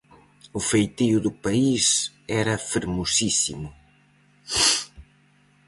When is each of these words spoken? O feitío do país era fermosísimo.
O 0.59 0.59
feitío 0.69 1.17
do 1.25 1.31
país 1.45 1.85
era 2.41 2.63
fermosísimo. 2.71 3.67